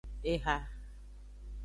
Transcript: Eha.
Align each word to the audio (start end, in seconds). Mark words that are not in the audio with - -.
Eha. 0.31 0.55